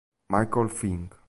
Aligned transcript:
Michael 0.29 0.69
Fink 0.69 1.13